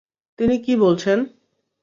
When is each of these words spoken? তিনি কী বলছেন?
তিনি 0.39 0.55
কী 0.65 0.73
বলছেন? 0.75 1.17